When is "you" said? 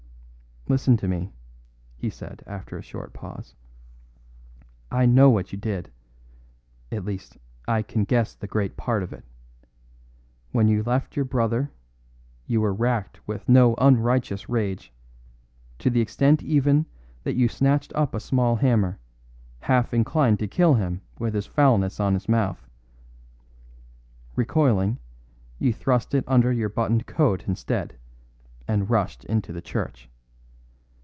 5.51-5.57, 10.69-10.81, 12.47-12.61, 17.35-17.49, 25.59-25.73